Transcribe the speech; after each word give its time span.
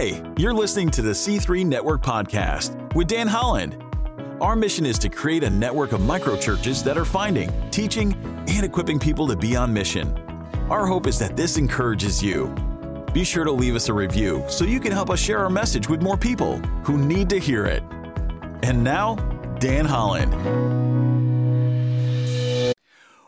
Hey, 0.00 0.22
you're 0.38 0.54
listening 0.54 0.90
to 0.92 1.02
the 1.02 1.10
C3 1.10 1.66
Network 1.66 2.00
Podcast 2.00 2.94
with 2.94 3.06
Dan 3.06 3.26
Holland. 3.26 3.76
Our 4.40 4.56
mission 4.56 4.86
is 4.86 4.98
to 5.00 5.10
create 5.10 5.44
a 5.44 5.50
network 5.50 5.92
of 5.92 6.00
microchurches 6.00 6.82
that 6.84 6.96
are 6.96 7.04
finding, 7.04 7.52
teaching, 7.70 8.14
and 8.48 8.64
equipping 8.64 8.98
people 8.98 9.28
to 9.28 9.36
be 9.36 9.54
on 9.56 9.74
mission. 9.74 10.16
Our 10.70 10.86
hope 10.86 11.06
is 11.06 11.18
that 11.18 11.36
this 11.36 11.58
encourages 11.58 12.22
you. 12.22 12.46
Be 13.12 13.24
sure 13.24 13.44
to 13.44 13.52
leave 13.52 13.76
us 13.76 13.90
a 13.90 13.92
review 13.92 14.42
so 14.48 14.64
you 14.64 14.80
can 14.80 14.90
help 14.90 15.10
us 15.10 15.20
share 15.20 15.40
our 15.40 15.50
message 15.50 15.86
with 15.90 16.00
more 16.00 16.16
people 16.16 16.56
who 16.82 16.96
need 16.96 17.28
to 17.28 17.38
hear 17.38 17.66
it. 17.66 17.82
And 18.62 18.82
now, 18.82 19.16
Dan 19.58 19.84
Holland. 19.84 20.32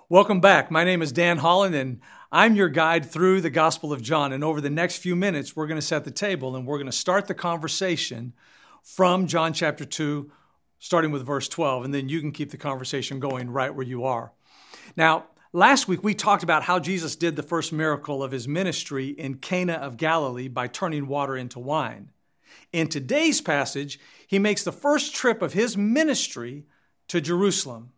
Welcome 0.08 0.40
back. 0.40 0.70
My 0.70 0.84
name 0.84 1.02
is 1.02 1.12
Dan 1.12 1.36
Holland, 1.36 1.74
and 1.74 2.00
I'm 2.34 2.56
your 2.56 2.70
guide 2.70 3.04
through 3.04 3.42
the 3.42 3.50
Gospel 3.50 3.92
of 3.92 4.00
John. 4.00 4.32
And 4.32 4.42
over 4.42 4.62
the 4.62 4.70
next 4.70 4.96
few 4.96 5.14
minutes, 5.14 5.54
we're 5.54 5.66
going 5.66 5.78
to 5.78 5.86
set 5.86 6.04
the 6.04 6.10
table 6.10 6.56
and 6.56 6.66
we're 6.66 6.78
going 6.78 6.86
to 6.86 6.92
start 6.92 7.26
the 7.26 7.34
conversation 7.34 8.32
from 8.82 9.26
John 9.26 9.52
chapter 9.52 9.84
2, 9.84 10.32
starting 10.78 11.10
with 11.10 11.26
verse 11.26 11.46
12. 11.46 11.84
And 11.84 11.92
then 11.92 12.08
you 12.08 12.20
can 12.20 12.32
keep 12.32 12.50
the 12.50 12.56
conversation 12.56 13.20
going 13.20 13.50
right 13.50 13.74
where 13.74 13.84
you 13.84 14.04
are. 14.04 14.32
Now, 14.96 15.26
Last 15.54 15.86
week, 15.86 16.02
we 16.02 16.14
talked 16.14 16.42
about 16.42 16.62
how 16.62 16.78
Jesus 16.78 17.14
did 17.14 17.36
the 17.36 17.42
first 17.42 17.74
miracle 17.74 18.22
of 18.22 18.32
his 18.32 18.48
ministry 18.48 19.08
in 19.08 19.34
Cana 19.34 19.74
of 19.74 19.98
Galilee 19.98 20.48
by 20.48 20.66
turning 20.66 21.06
water 21.06 21.36
into 21.36 21.58
wine. 21.58 22.08
In 22.72 22.88
today's 22.88 23.42
passage, 23.42 24.00
he 24.26 24.38
makes 24.38 24.64
the 24.64 24.72
first 24.72 25.14
trip 25.14 25.42
of 25.42 25.52
his 25.52 25.76
ministry 25.76 26.64
to 27.08 27.20
Jerusalem. 27.20 27.92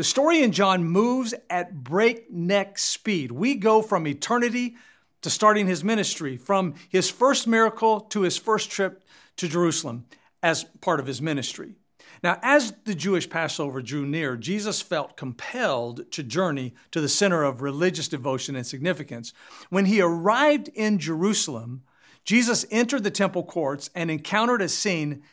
The 0.00 0.04
story 0.04 0.42
in 0.42 0.52
John 0.52 0.84
moves 0.84 1.34
at 1.50 1.84
breakneck 1.84 2.78
speed. 2.78 3.30
We 3.30 3.56
go 3.56 3.82
from 3.82 4.06
eternity 4.06 4.76
to 5.20 5.28
starting 5.28 5.66
his 5.66 5.84
ministry, 5.84 6.38
from 6.38 6.72
his 6.88 7.10
first 7.10 7.46
miracle 7.46 8.00
to 8.00 8.22
his 8.22 8.38
first 8.38 8.70
trip 8.70 9.04
to 9.36 9.46
Jerusalem 9.46 10.06
as 10.42 10.64
part 10.80 11.00
of 11.00 11.06
his 11.06 11.20
ministry. 11.20 11.74
Now, 12.22 12.38
as 12.40 12.72
the 12.86 12.94
Jewish 12.94 13.28
Passover 13.28 13.82
drew 13.82 14.06
near, 14.06 14.38
Jesus 14.38 14.80
felt 14.80 15.18
compelled 15.18 16.10
to 16.12 16.22
journey 16.22 16.72
to 16.92 17.02
the 17.02 17.06
center 17.06 17.42
of 17.42 17.60
religious 17.60 18.08
devotion 18.08 18.56
and 18.56 18.66
significance. 18.66 19.34
When 19.68 19.84
he 19.84 20.00
arrived 20.00 20.68
in 20.68 20.98
Jerusalem, 20.98 21.82
Jesus 22.24 22.64
entered 22.70 23.04
the 23.04 23.10
temple 23.10 23.44
courts 23.44 23.90
and 23.94 24.10
encountered 24.10 24.62
a 24.62 24.68
scene 24.70 25.24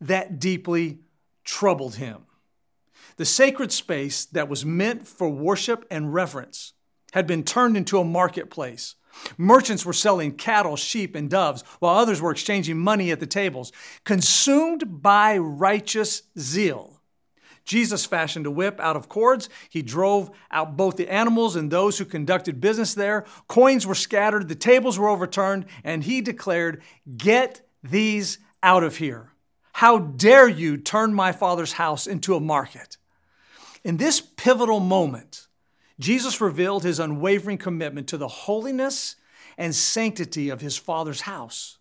that 0.00 0.40
deeply 0.40 0.98
troubled 1.44 1.94
him. 1.94 2.24
The 3.18 3.24
sacred 3.24 3.70
space 3.70 4.24
that 4.24 4.48
was 4.48 4.64
meant 4.64 5.06
for 5.06 5.28
worship 5.28 5.84
and 5.90 6.12
reverence 6.12 6.72
had 7.12 7.26
been 7.26 7.44
turned 7.44 7.76
into 7.76 7.98
a 7.98 8.04
marketplace 8.04 8.96
Merchants 9.36 9.84
were 9.84 9.92
selling 9.92 10.32
cattle, 10.32 10.76
sheep, 10.76 11.14
and 11.14 11.28
doves, 11.28 11.62
while 11.80 11.96
others 11.96 12.20
were 12.20 12.30
exchanging 12.30 12.78
money 12.78 13.10
at 13.10 13.20
the 13.20 13.26
tables. 13.26 13.72
Consumed 14.04 15.02
by 15.02 15.36
righteous 15.38 16.22
zeal, 16.38 17.00
Jesus 17.64 18.06
fashioned 18.06 18.46
a 18.46 18.50
whip 18.50 18.80
out 18.80 18.96
of 18.96 19.08
cords. 19.08 19.50
He 19.68 19.82
drove 19.82 20.30
out 20.50 20.76
both 20.76 20.96
the 20.96 21.10
animals 21.10 21.54
and 21.54 21.70
those 21.70 21.98
who 21.98 22.04
conducted 22.04 22.60
business 22.60 22.94
there. 22.94 23.26
Coins 23.46 23.86
were 23.86 23.94
scattered, 23.94 24.48
the 24.48 24.54
tables 24.54 24.98
were 24.98 25.08
overturned, 25.08 25.66
and 25.84 26.04
he 26.04 26.20
declared, 26.20 26.82
Get 27.16 27.60
these 27.82 28.38
out 28.62 28.82
of 28.82 28.96
here. 28.96 29.32
How 29.74 29.98
dare 29.98 30.48
you 30.48 30.76
turn 30.76 31.12
my 31.12 31.30
father's 31.30 31.74
house 31.74 32.06
into 32.06 32.34
a 32.34 32.40
market? 32.40 32.96
In 33.84 33.96
this 33.96 34.20
pivotal 34.20 34.80
moment, 34.80 35.46
Jesus 35.98 36.40
revealed 36.40 36.84
his 36.84 37.00
unwavering 37.00 37.58
commitment 37.58 38.08
to 38.08 38.16
the 38.16 38.28
holiness 38.28 39.16
and 39.56 39.74
sanctity 39.74 40.48
of 40.48 40.60
his 40.60 40.76
Father's 40.76 41.22
house. 41.22 41.78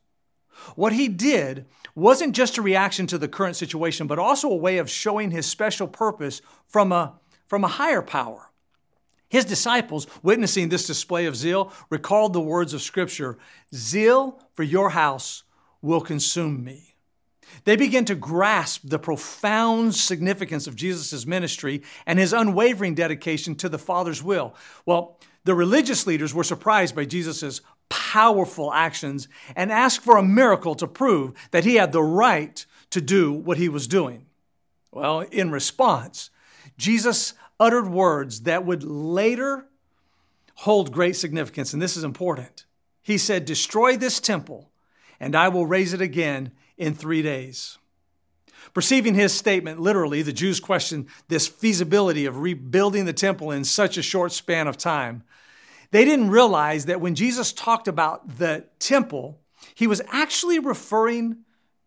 What 0.75 0.93
he 0.93 1.07
did 1.07 1.65
wasn't 1.93 2.35
just 2.35 2.57
a 2.57 2.61
reaction 2.61 3.05
to 3.07 3.17
the 3.17 3.27
current 3.27 3.55
situation, 3.55 4.07
but 4.07 4.19
also 4.19 4.49
a 4.49 4.55
way 4.55 4.79
of 4.79 4.89
showing 4.89 5.31
his 5.31 5.45
special 5.45 5.87
purpose 5.87 6.41
from 6.67 6.91
a, 6.91 7.13
from 7.45 7.63
a 7.63 7.67
higher 7.67 8.01
power. 8.01 8.51
His 9.29 9.45
disciples, 9.45 10.07
witnessing 10.23 10.69
this 10.69 10.87
display 10.87 11.25
of 11.25 11.35
zeal, 11.35 11.71
recalled 11.89 12.33
the 12.33 12.41
words 12.41 12.73
of 12.73 12.81
Scripture 12.81 13.37
Zeal 13.73 14.41
for 14.53 14.63
your 14.63 14.91
house 14.91 15.43
will 15.81 16.01
consume 16.01 16.63
me. 16.63 16.96
They 17.63 17.75
begin 17.75 18.05
to 18.05 18.15
grasp 18.15 18.81
the 18.83 18.99
profound 18.99 19.95
significance 19.95 20.67
of 20.67 20.75
Jesus' 20.75 21.25
ministry 21.25 21.83
and 22.05 22.19
his 22.19 22.33
unwavering 22.33 22.95
dedication 22.95 23.55
to 23.55 23.69
the 23.69 23.79
Father's 23.79 24.23
will. 24.23 24.55
Well, 24.85 25.19
the 25.43 25.55
religious 25.55 26.05
leaders 26.05 26.33
were 26.33 26.43
surprised 26.43 26.95
by 26.95 27.05
Jesus' 27.05 27.61
powerful 27.89 28.73
actions 28.73 29.27
and 29.55 29.71
asked 29.71 30.01
for 30.01 30.17
a 30.17 30.23
miracle 30.23 30.75
to 30.75 30.87
prove 30.87 31.33
that 31.51 31.63
he 31.63 31.75
had 31.75 31.91
the 31.91 32.03
right 32.03 32.65
to 32.89 33.01
do 33.01 33.31
what 33.31 33.57
he 33.57 33.69
was 33.69 33.87
doing. 33.87 34.25
Well, 34.91 35.21
in 35.21 35.51
response, 35.51 36.29
Jesus 36.77 37.33
uttered 37.59 37.87
words 37.87 38.41
that 38.41 38.65
would 38.65 38.83
later 38.83 39.67
hold 40.55 40.91
great 40.91 41.15
significance, 41.15 41.73
and 41.73 41.81
this 41.81 41.97
is 41.97 42.03
important. 42.03 42.65
He 43.01 43.17
said, 43.17 43.45
Destroy 43.45 43.95
this 43.95 44.19
temple, 44.19 44.69
and 45.19 45.35
I 45.35 45.49
will 45.49 45.65
raise 45.65 45.93
it 45.93 46.01
again 46.01 46.51
in 46.77 46.93
three 46.93 47.21
days. 47.21 47.77
Perceiving 48.73 49.15
his 49.15 49.33
statement 49.33 49.79
literally, 49.79 50.21
the 50.21 50.33
Jews 50.33 50.59
questioned 50.59 51.07
this 51.27 51.47
feasibility 51.47 52.25
of 52.25 52.37
rebuilding 52.37 53.05
the 53.05 53.13
temple 53.13 53.51
in 53.51 53.63
such 53.63 53.97
a 53.97 54.03
short 54.03 54.31
span 54.31 54.67
of 54.67 54.77
time. 54.77 55.23
They 55.91 56.05
didn't 56.05 56.29
realize 56.29 56.85
that 56.85 57.01
when 57.01 57.15
Jesus 57.15 57.53
talked 57.53 57.87
about 57.87 58.37
the 58.37 58.65
temple, 58.79 59.39
he 59.73 59.87
was 59.87 60.01
actually 60.11 60.59
referring 60.59 61.39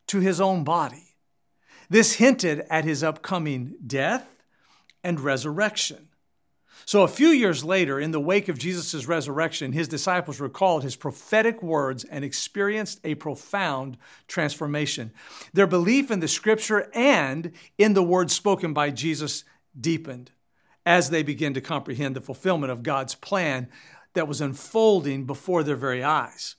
to 0.09 0.21
his 0.21 0.41
own 0.41 0.65
body. 0.65 1.17
This 1.89 2.15
hinted 2.15 2.65
at 2.71 2.85
his 2.85 3.03
upcoming 3.05 3.75
death 3.87 4.27
and 5.05 5.21
resurrection. 5.21 6.10
So, 6.87 7.03
a 7.03 7.09
few 7.09 7.29
years 7.29 7.65
later, 7.65 8.01
in 8.01 8.11
the 8.11 8.21
wake 8.21 8.49
of 8.49 8.59
Jesus' 8.59 9.07
resurrection, 9.07 9.73
his 9.73 9.89
disciples 9.89 10.41
recalled 10.41 10.83
his 10.83 10.97
prophetic 10.97 11.63
words 11.63 12.05
and 12.05 12.25
experienced 12.25 13.01
a 13.05 13.15
profound 13.15 13.97
transformation. 14.27 15.13
Their 15.53 15.67
belief 15.67 16.11
in 16.11 16.21
the 16.21 16.29
scripture 16.29 16.91
and 16.95 17.53
in 17.79 17.95
the 17.95 18.03
words 18.03 18.35
spoken 18.35 18.73
by 18.73 18.91
Jesus 18.91 19.45
deepened 19.79 20.33
as 20.87 21.11
they 21.11 21.23
began 21.23 21.55
to 21.55 21.61
comprehend 21.61 22.17
the 22.17 22.21
fulfillment 22.21 22.73
of 22.73 22.83
God's 22.83 23.15
plan 23.15 23.69
that 24.15 24.27
was 24.27 24.41
unfolding 24.41 25.25
before 25.25 25.63
their 25.63 25.77
very 25.77 26.03
eyes. 26.03 26.57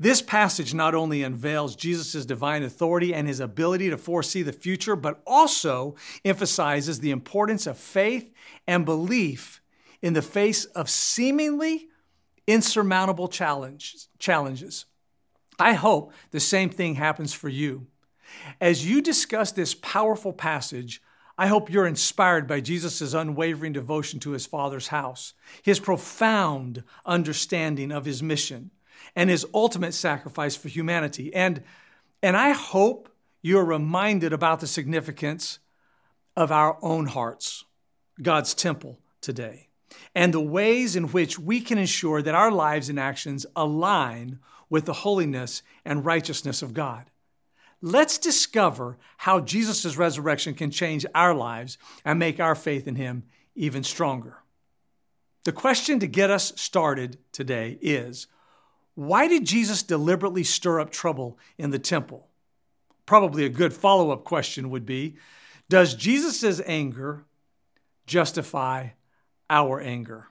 This 0.00 0.22
passage 0.22 0.72
not 0.72 0.94
only 0.94 1.22
unveils 1.22 1.76
Jesus' 1.76 2.24
divine 2.24 2.62
authority 2.62 3.12
and 3.12 3.28
his 3.28 3.38
ability 3.38 3.90
to 3.90 3.98
foresee 3.98 4.40
the 4.40 4.50
future, 4.50 4.96
but 4.96 5.20
also 5.26 5.94
emphasizes 6.24 7.00
the 7.00 7.10
importance 7.10 7.66
of 7.66 7.76
faith 7.76 8.32
and 8.66 8.86
belief 8.86 9.60
in 10.00 10.14
the 10.14 10.22
face 10.22 10.64
of 10.64 10.88
seemingly 10.88 11.88
insurmountable 12.46 13.28
challenge, 13.28 13.94
challenges. 14.18 14.86
I 15.58 15.74
hope 15.74 16.14
the 16.30 16.40
same 16.40 16.70
thing 16.70 16.94
happens 16.94 17.34
for 17.34 17.50
you. 17.50 17.86
As 18.58 18.88
you 18.88 19.02
discuss 19.02 19.52
this 19.52 19.74
powerful 19.74 20.32
passage, 20.32 21.02
I 21.36 21.48
hope 21.48 21.70
you're 21.70 21.86
inspired 21.86 22.48
by 22.48 22.60
Jesus' 22.60 23.12
unwavering 23.12 23.74
devotion 23.74 24.18
to 24.20 24.30
his 24.30 24.46
Father's 24.46 24.88
house, 24.88 25.34
his 25.62 25.78
profound 25.78 26.84
understanding 27.04 27.92
of 27.92 28.06
his 28.06 28.22
mission, 28.22 28.70
and 29.16 29.30
his 29.30 29.46
ultimate 29.54 29.94
sacrifice 29.94 30.56
for 30.56 30.68
humanity. 30.68 31.34
And, 31.34 31.62
and 32.22 32.36
I 32.36 32.50
hope 32.50 33.08
you're 33.42 33.64
reminded 33.64 34.32
about 34.32 34.60
the 34.60 34.66
significance 34.66 35.58
of 36.36 36.52
our 36.52 36.78
own 36.82 37.06
hearts, 37.06 37.64
God's 38.20 38.54
temple 38.54 38.98
today, 39.20 39.68
and 40.14 40.32
the 40.32 40.40
ways 40.40 40.96
in 40.96 41.08
which 41.08 41.38
we 41.38 41.60
can 41.60 41.78
ensure 41.78 42.22
that 42.22 42.34
our 42.34 42.50
lives 42.50 42.88
and 42.88 43.00
actions 43.00 43.46
align 43.56 44.38
with 44.68 44.84
the 44.84 44.92
holiness 44.92 45.62
and 45.84 46.04
righteousness 46.04 46.62
of 46.62 46.74
God. 46.74 47.10
Let's 47.82 48.18
discover 48.18 48.98
how 49.18 49.40
Jesus' 49.40 49.96
resurrection 49.96 50.54
can 50.54 50.70
change 50.70 51.06
our 51.14 51.34
lives 51.34 51.78
and 52.04 52.18
make 52.18 52.38
our 52.38 52.54
faith 52.54 52.86
in 52.86 52.96
Him 52.96 53.24
even 53.54 53.82
stronger. 53.82 54.36
The 55.44 55.52
question 55.52 55.98
to 56.00 56.06
get 56.06 56.30
us 56.30 56.52
started 56.56 57.16
today 57.32 57.78
is 57.80 58.26
why 58.94 59.28
did 59.28 59.44
Jesus 59.44 59.82
deliberately 59.82 60.44
stir 60.44 60.80
up 60.80 60.90
trouble 60.90 61.38
in 61.58 61.70
the 61.70 61.78
temple? 61.78 62.28
Probably 63.06 63.44
a 63.44 63.48
good 63.48 63.72
follow 63.72 64.10
up 64.10 64.24
question 64.24 64.70
would 64.70 64.86
be 64.86 65.16
Does 65.68 65.94
Jesus' 65.94 66.60
anger 66.66 67.24
justify 68.06 68.90
our 69.48 69.80
anger? 69.80 70.28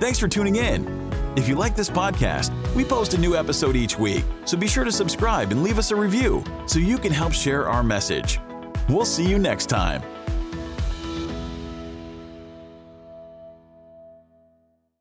Thanks 0.00 0.18
for 0.18 0.28
tuning 0.28 0.56
in. 0.56 1.12
If 1.36 1.48
you 1.48 1.54
like 1.54 1.76
this 1.76 1.88
podcast, 1.88 2.52
we 2.74 2.84
post 2.84 3.14
a 3.14 3.18
new 3.18 3.36
episode 3.36 3.76
each 3.76 3.98
week, 3.98 4.24
so 4.44 4.56
be 4.56 4.66
sure 4.66 4.84
to 4.84 4.92
subscribe 4.92 5.50
and 5.50 5.62
leave 5.62 5.78
us 5.78 5.90
a 5.90 5.96
review 5.96 6.44
so 6.66 6.78
you 6.78 6.98
can 6.98 7.12
help 7.12 7.32
share 7.32 7.68
our 7.68 7.82
message. 7.82 8.38
We'll 8.88 9.06
see 9.06 9.28
you 9.28 9.38
next 9.38 9.66
time. 9.66 10.02